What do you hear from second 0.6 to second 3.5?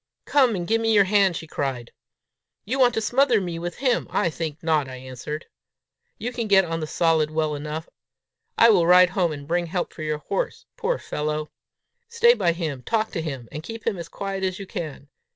give me your hand," she cried. "You want to smother